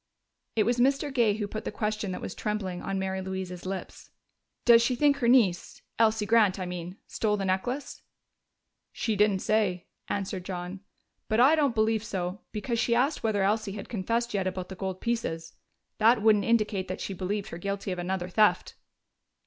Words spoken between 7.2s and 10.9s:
the necklace?" "She didn't say," answered John.